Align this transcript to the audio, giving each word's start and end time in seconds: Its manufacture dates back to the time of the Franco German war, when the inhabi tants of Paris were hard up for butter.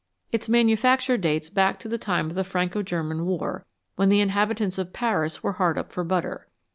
Its 0.31 0.49
manufacture 0.49 1.15
dates 1.15 1.47
back 1.47 1.77
to 1.77 1.87
the 1.87 1.99
time 1.99 2.25
of 2.31 2.33
the 2.33 2.43
Franco 2.43 2.81
German 2.81 3.23
war, 3.23 3.67
when 3.97 4.09
the 4.09 4.19
inhabi 4.19 4.55
tants 4.55 4.79
of 4.79 4.91
Paris 4.93 5.43
were 5.43 5.51
hard 5.53 5.77
up 5.77 5.91
for 5.91 6.03
butter. 6.03 6.47